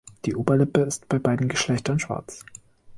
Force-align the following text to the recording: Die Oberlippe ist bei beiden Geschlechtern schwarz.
Die 0.25 0.35
Oberlippe 0.35 0.81
ist 0.81 1.07
bei 1.09 1.19
beiden 1.19 1.47
Geschlechtern 1.47 1.99
schwarz. 1.99 2.43